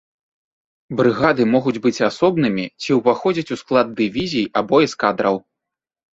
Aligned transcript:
Брыгады 1.01 1.45
могуць 1.55 1.81
быць 1.83 2.03
асобнымі 2.07 2.65
ці 2.81 2.97
ўваходзіць 3.01 3.53
у 3.57 3.59
склад 3.65 3.93
дывізій 4.01 4.45
або 4.63 4.75
эскадраў. 4.89 5.35